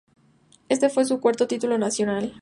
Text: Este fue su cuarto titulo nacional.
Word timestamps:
Este 0.67 0.89
fue 0.89 1.05
su 1.05 1.19
cuarto 1.19 1.45
titulo 1.45 1.77
nacional. 1.77 2.29